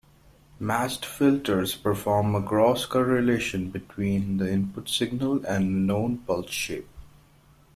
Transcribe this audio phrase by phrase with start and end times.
[0.59, 6.89] Matched filters perform a cross-correlation between the input signal and a known pulse-shape.